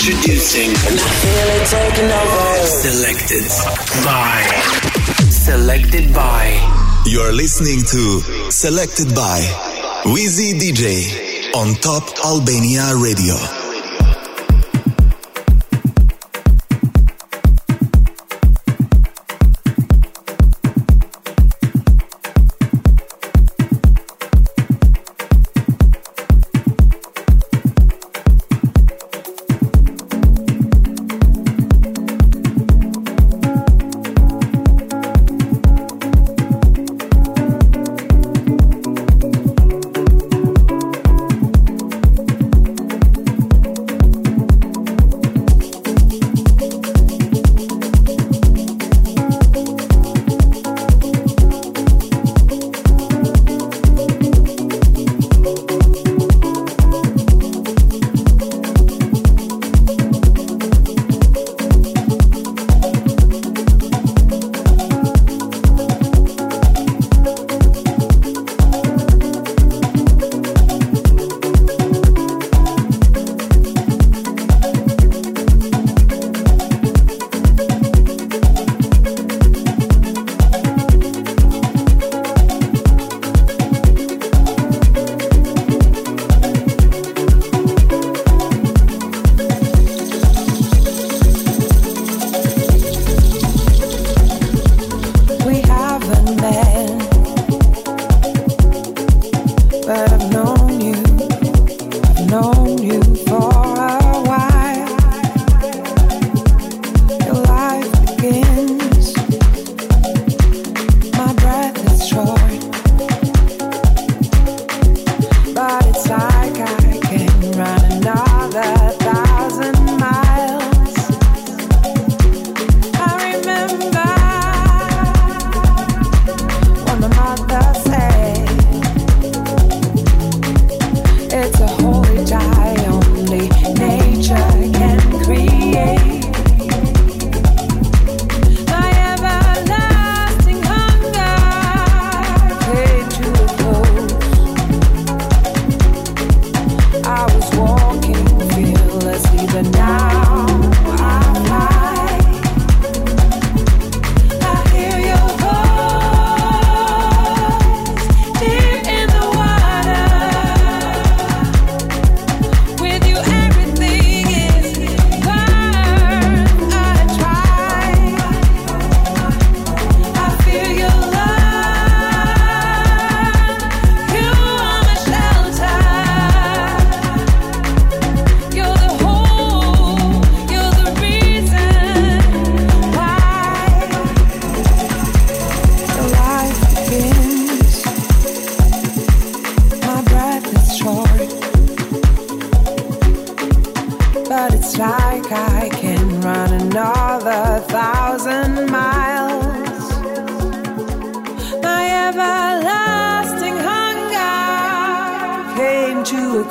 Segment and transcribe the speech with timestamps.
[0.00, 0.70] Introducing.
[0.70, 2.66] And I feel it taking over.
[2.66, 3.44] Selected
[4.02, 4.40] by.
[5.28, 7.02] Selected by.
[7.04, 9.40] You're listening to Selected by
[10.06, 13.59] Wizii DJ on Top Albania Radio.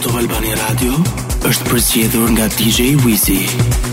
[0.00, 0.96] Top Albania Radio
[1.44, 3.89] është përzgjedhur nga DJ Wizzy.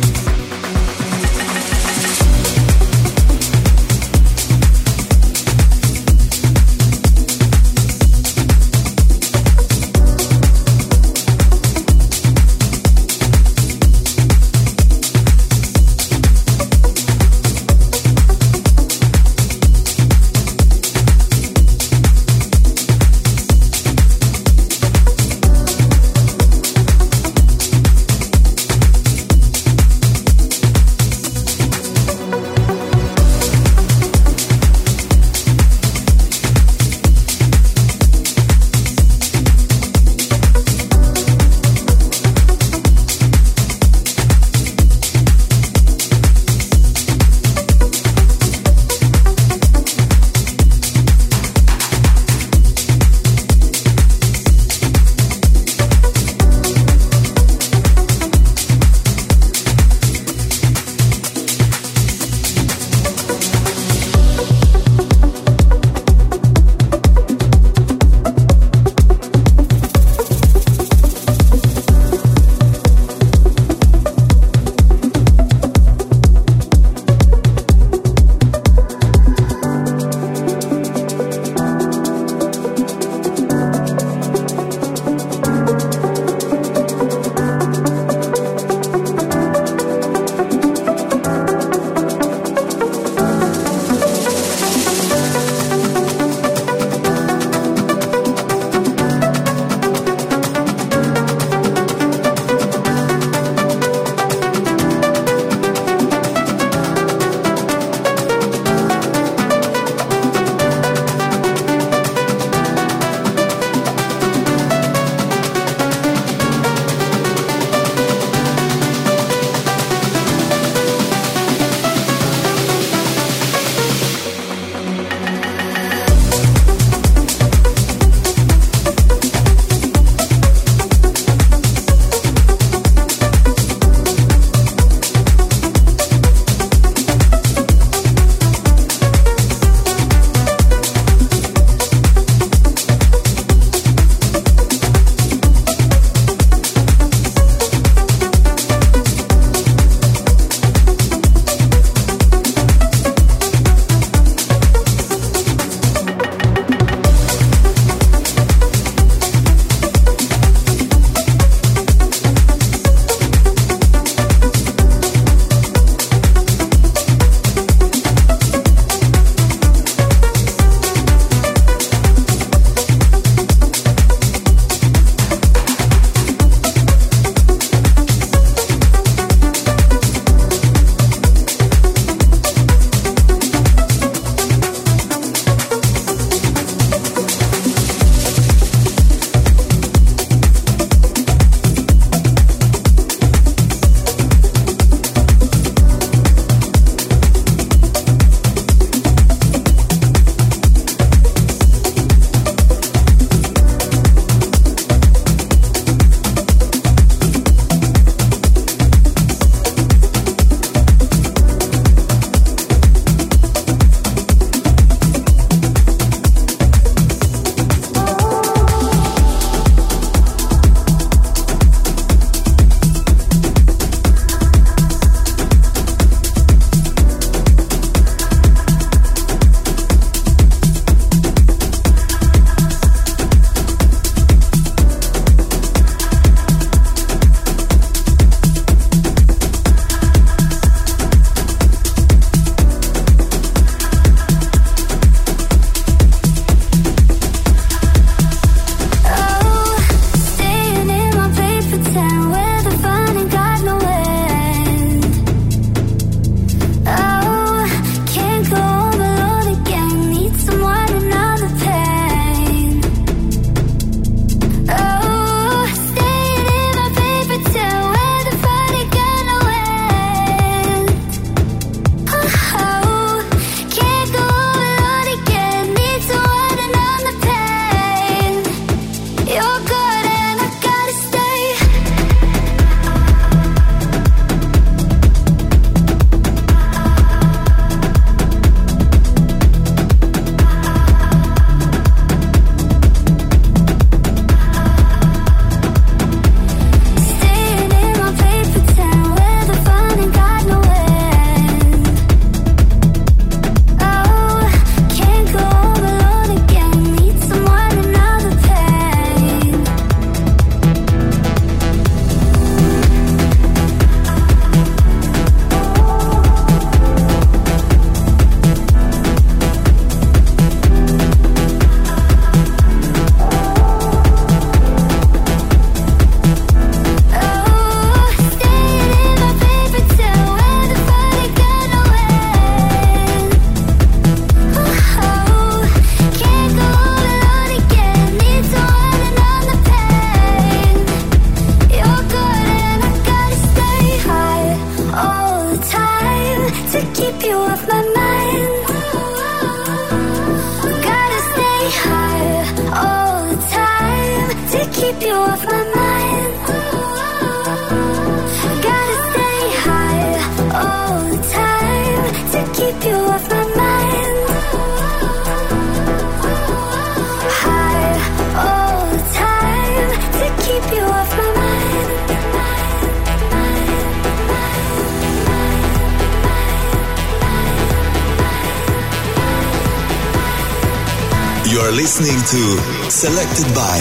[381.67, 383.77] You're listening to Selected by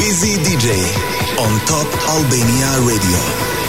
[0.00, 0.72] Wizii DJ
[1.38, 3.61] on Top Albania Radio.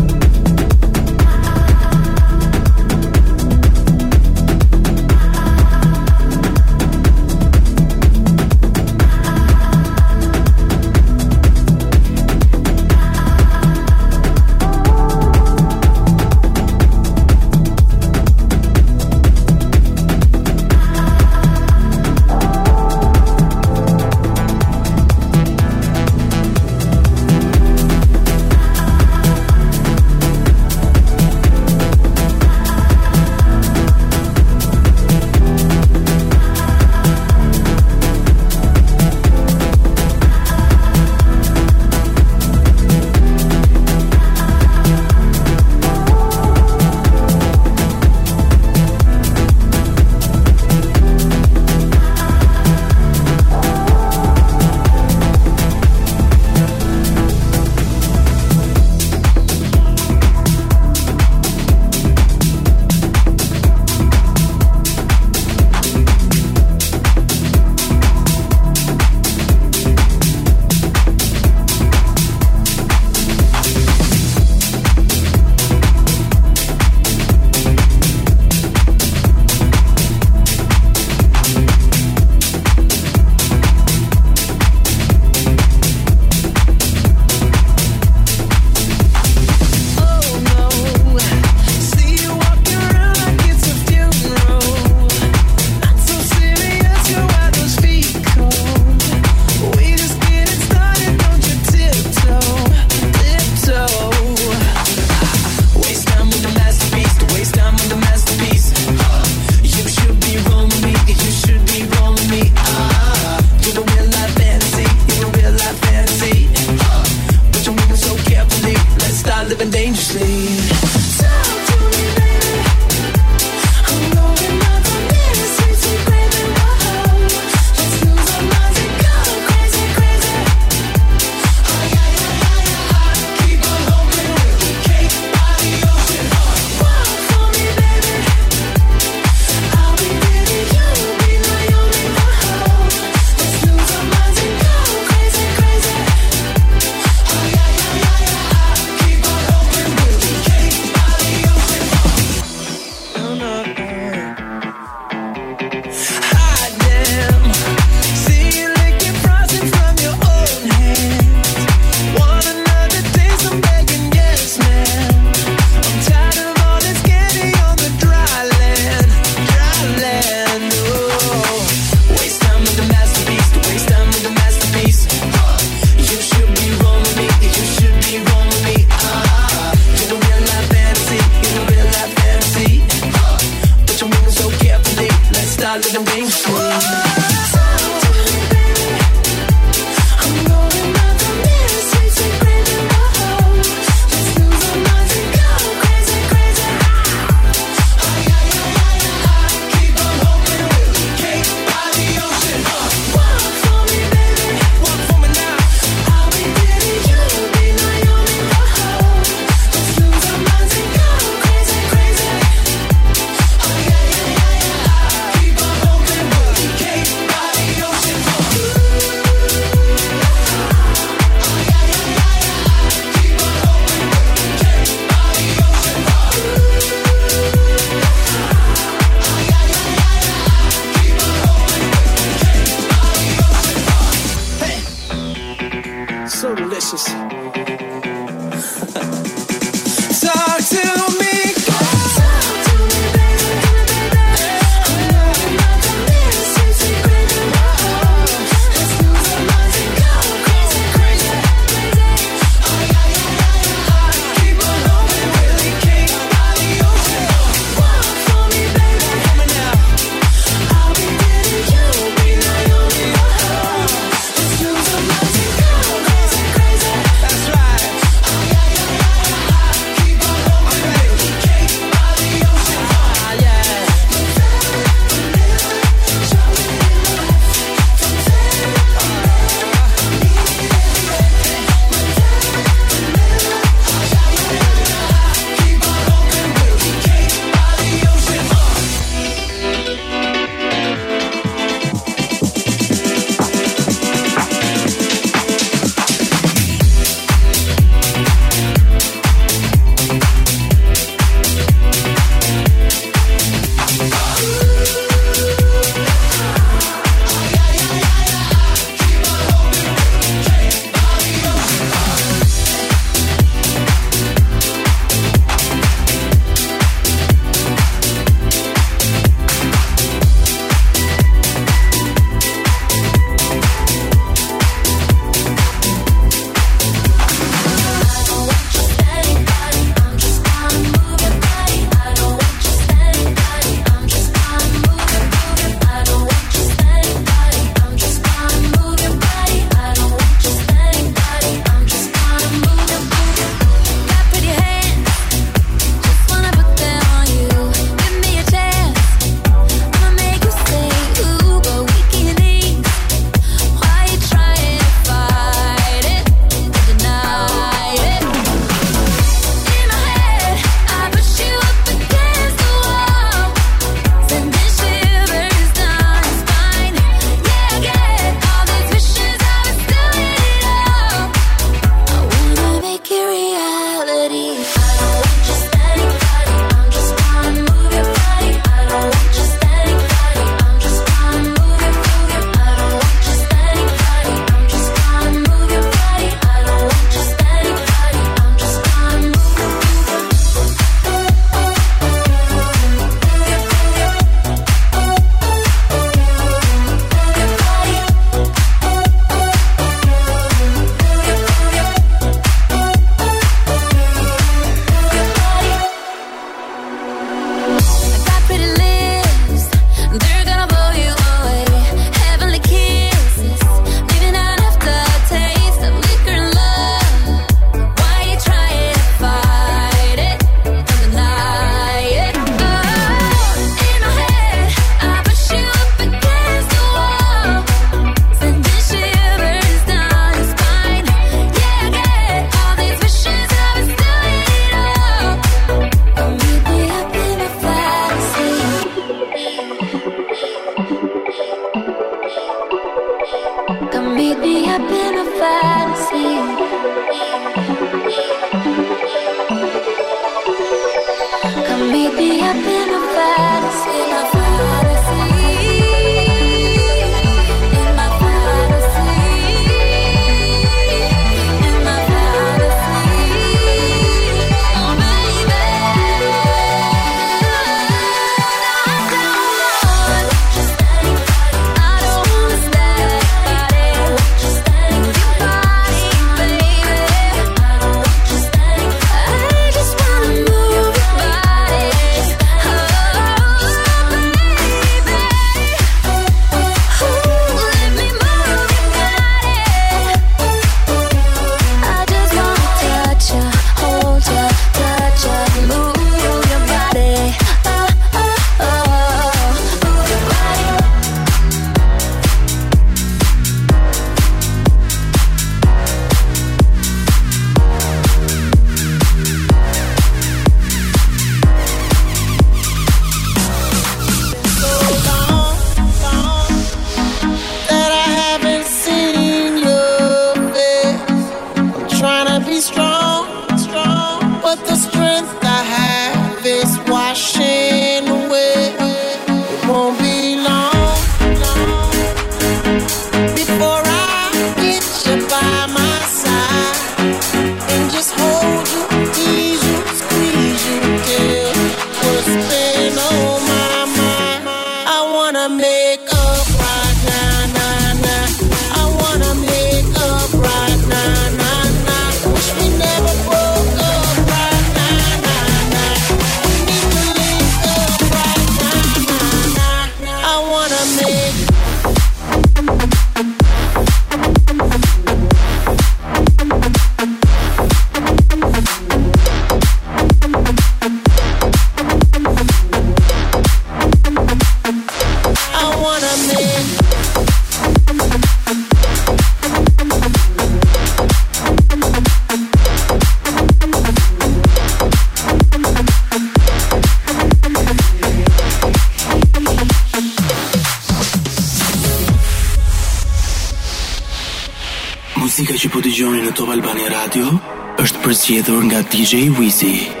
[598.21, 600.00] Zgjedhur nga DJ Wizzy.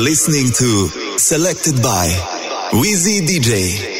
[0.00, 2.08] Listening to Selected by
[2.72, 3.99] Wizii DJ.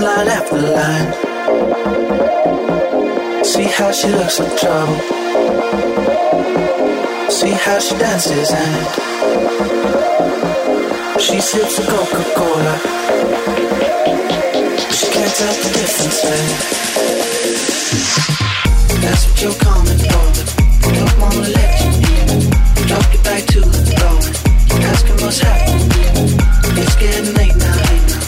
[0.00, 1.12] line after line.
[3.44, 4.98] See how she looks in trouble.
[7.30, 8.86] See how she dances and
[11.20, 12.78] she sips a Coca Cola.
[14.96, 16.48] She can't tell the difference, man.
[19.02, 20.24] That's what you're coming for,
[20.94, 22.50] don't wanna let you in.
[22.86, 24.18] Drop your back to the floor,
[24.92, 25.90] asking what's happening.
[26.80, 28.27] It's getting late now, late now.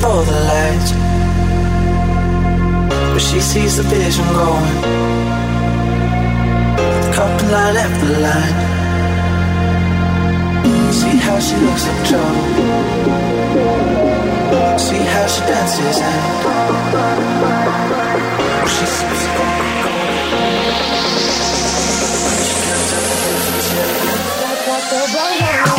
[0.00, 0.90] for the lights.
[3.12, 4.78] But she sees the vision going.
[7.14, 8.56] Couple line after line.
[11.00, 12.44] See how she looks in trouble.
[14.86, 16.22] See how she dances and
[18.74, 19.38] she sees the
[24.68, 25.77] What the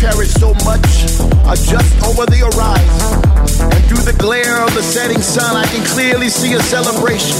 [0.00, 1.04] cherish so much
[1.44, 3.20] are just over the horizon.
[3.68, 7.36] And through the glare of the setting sun, I can clearly see a celebration.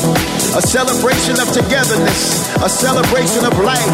[0.52, 3.88] A celebration of togetherness, a celebration of life.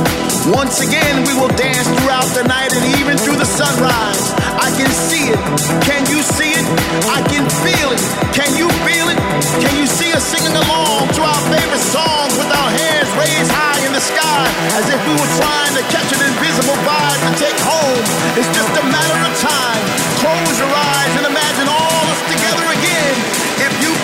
[0.51, 4.35] Once again, we will dance throughout the night and even through the sunrise
[4.77, 5.41] can see it.
[5.89, 6.67] Can you see it?
[7.09, 8.03] I can feel it.
[8.37, 9.17] Can you feel it?
[9.65, 13.81] Can you see us singing along to our favorite songs with our hands raised high
[13.89, 14.45] in the sky
[14.77, 18.05] as if we were trying to catch an invisible vibe to take home?
[18.37, 19.83] It's just a matter of time.
[20.21, 23.15] Close your eyes and imagine all us together again.
[23.65, 23.96] If you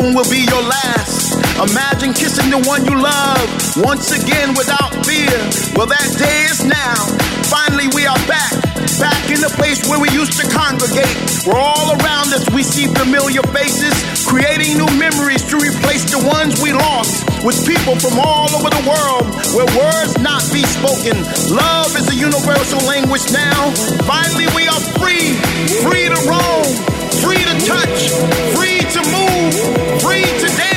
[0.00, 1.36] will be your last.
[1.60, 3.48] Imagine kissing the one you love
[3.84, 5.36] once again without fear.
[5.76, 7.04] Well, that day is now.
[7.52, 8.56] Finally, we are back.
[8.96, 11.12] Back in the place where we used to congregate.
[11.44, 13.92] We're all around us, we see familiar faces,
[14.24, 18.84] creating new memories to replace the ones we lost with people from all over the
[18.84, 21.16] world where words not be spoken.
[21.52, 23.72] Love is a universal language now.
[24.08, 25.36] Finally, we are free,
[25.84, 26.68] free to roam,
[27.18, 28.10] free to touch,
[28.56, 29.54] free to move,
[30.00, 30.69] free to dance,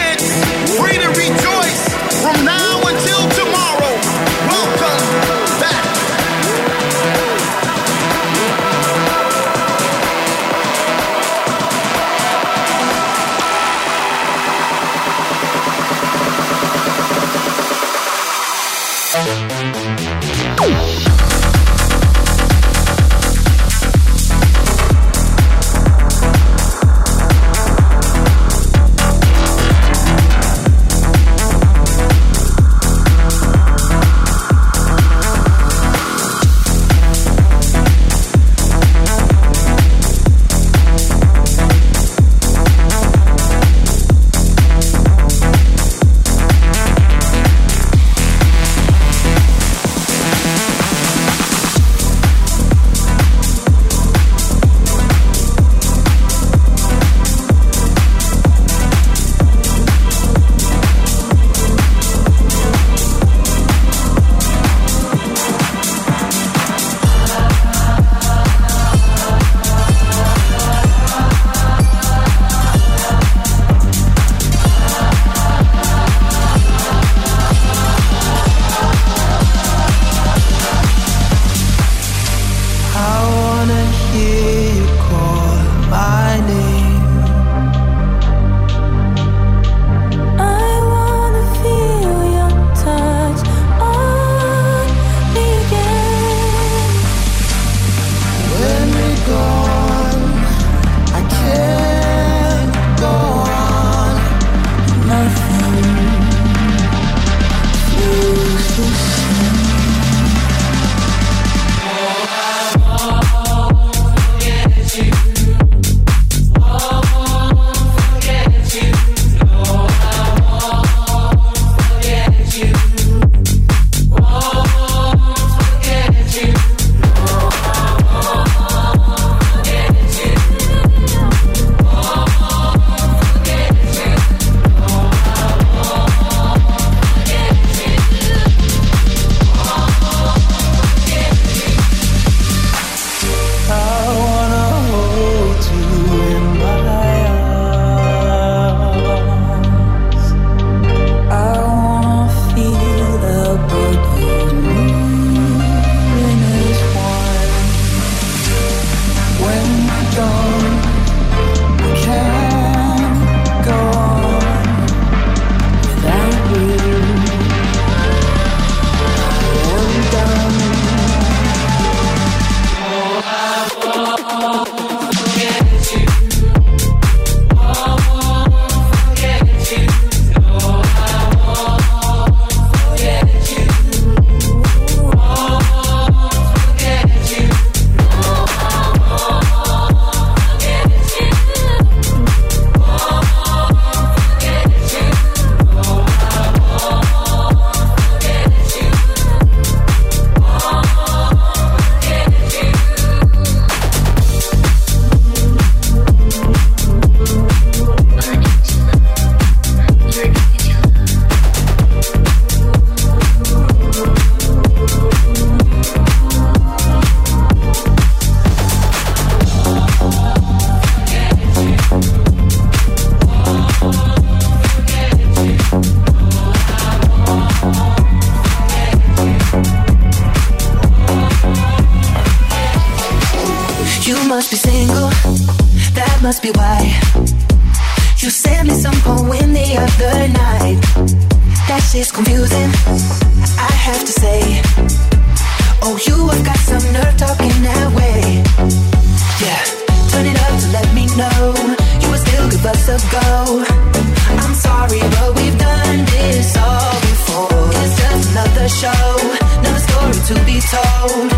[260.04, 261.30] story to be told.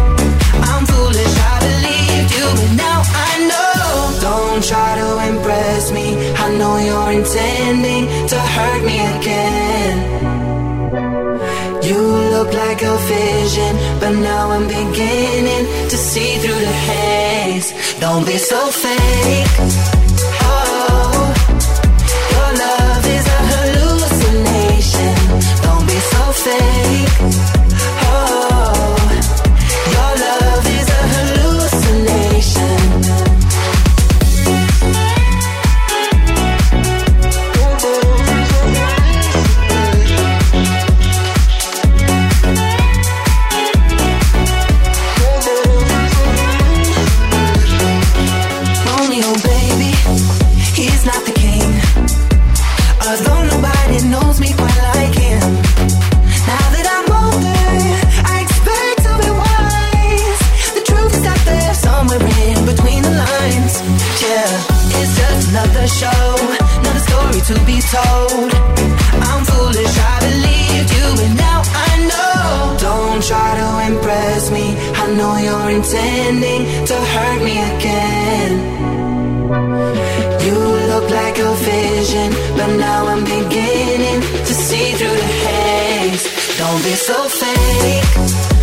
[0.70, 4.20] I'm foolish, I believed you, but now I know.
[4.22, 6.08] Don't try to impress me.
[6.36, 9.96] I know you're intending to hurt me again.
[11.84, 12.02] You
[12.36, 17.74] look like a vision, but now I'm beginning to see through the haze.
[18.00, 19.48] Don't be so fake.
[20.42, 21.34] Oh,
[22.34, 25.14] your love is a hallucination.
[25.66, 27.45] Don't be so fake.
[75.86, 78.52] intending to hurt me again.
[80.46, 80.58] You
[80.92, 86.58] look like a vision, but now I'm beginning to see through the haze.
[86.58, 88.55] Don't be so fake.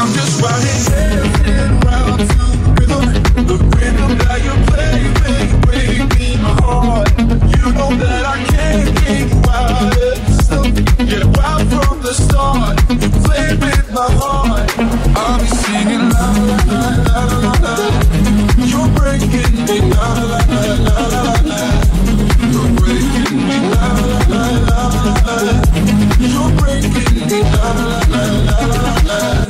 [0.00, 2.44] I'm just riding around to
[2.80, 3.04] rhythm,
[3.46, 7.10] the rhythm that you play, make, break me my heart.
[7.52, 9.92] You know that I can't keep wild,
[10.40, 10.64] so
[11.04, 12.80] get wild from the start.
[12.88, 14.72] You play with my heart.
[15.20, 17.74] I'll be singing la la la la la la.
[18.56, 21.60] You're breaking me la la la la la la.
[22.48, 23.84] You're breaking me la
[24.32, 25.60] la la la la.
[26.24, 29.49] You're breaking me la la la la la la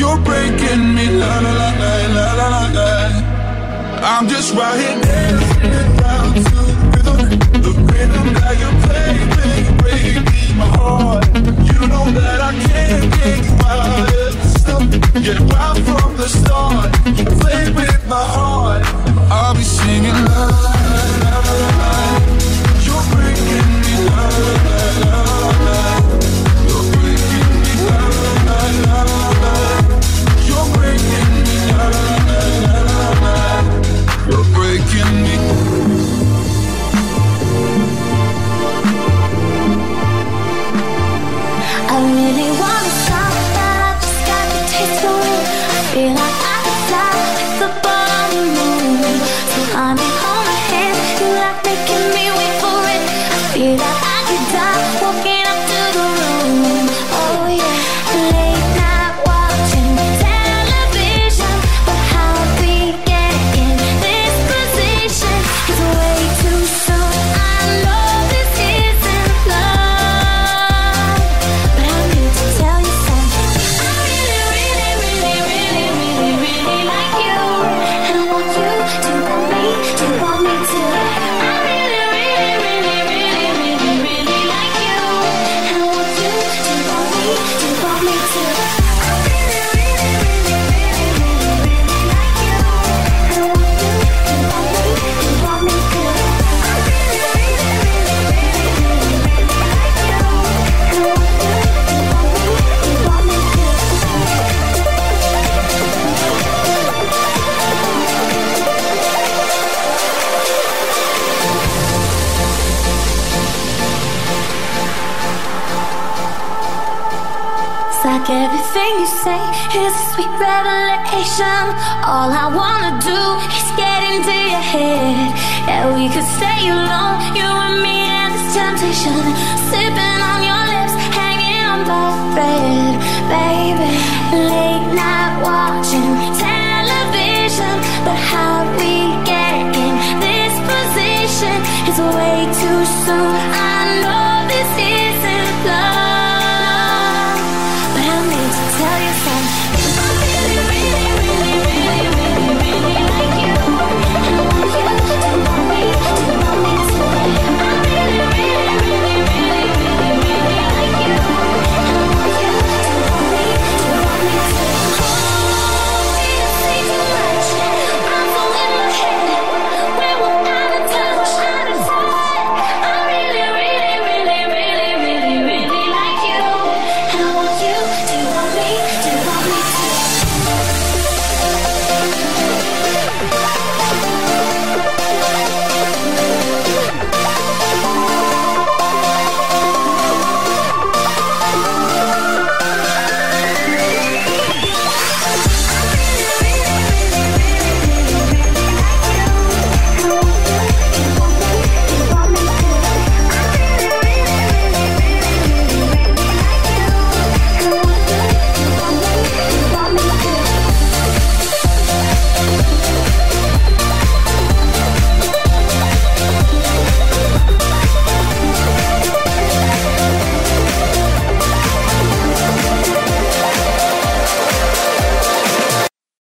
[0.00, 1.06] you're breaking me.
[1.20, 2.88] La la la la la la la la.
[4.10, 7.20] I'm just right here dancing around to the rhythm,
[7.64, 11.26] the rhythm that you play, play, play breaking my heart.
[11.70, 14.08] You know that I can't get you out.
[15.26, 16.88] Yeah, right from the start,
[17.18, 18.82] you play with my heart.
[19.30, 21.40] I'll be singing la la la.
[21.46, 21.69] la.